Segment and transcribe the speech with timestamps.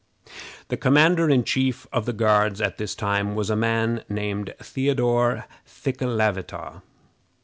[0.69, 5.45] The commander in chief of the Guards at this time was a man named Theodore
[5.67, 6.81] Thekelavitaw.